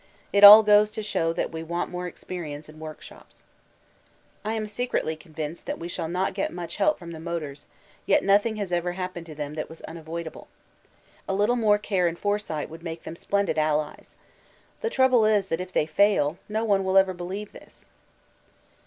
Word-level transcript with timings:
It 0.33 0.43
all 0.43 0.63
goes 0.63 0.89
to 0.93 1.03
show 1.03 1.31
that 1.33 1.51
we 1.51 1.61
want 1.61 1.91
more 1.91 2.07
experience 2.07 2.67
and 2.67 2.79
workshops. 2.79 3.43
I 4.43 4.53
am 4.53 4.65
secretly 4.65 5.15
convinced 5.15 5.67
that 5.67 5.77
we 5.77 5.87
shall 5.87 6.07
not 6.07 6.33
get 6.33 6.51
much 6.51 6.77
help 6.77 6.97
from 6.97 7.11
the 7.11 7.19
motors, 7.19 7.67
yet 8.07 8.23
nothing 8.23 8.55
has 8.55 8.71
ever 8.71 8.93
happened 8.93 9.27
to 9.27 9.35
them 9.35 9.53
that 9.53 9.69
was 9.69 9.81
unavoidable. 9.81 10.47
A 11.27 11.35
little 11.35 11.55
more 11.55 11.77
care 11.77 12.07
and 12.07 12.17
foresight 12.17 12.67
would 12.67 12.81
make 12.81 13.03
them 13.03 13.15
splendid 13.15 13.59
allies. 13.59 14.15
The 14.81 14.89
trouble 14.89 15.23
is 15.23 15.49
that 15.49 15.61
if 15.61 15.71
they 15.71 15.85
fail, 15.85 16.39
no 16.49 16.63
one 16.65 16.83
will 16.83 16.97
ever 16.97 17.13
believe 17.13 17.51
this. 17.51 17.89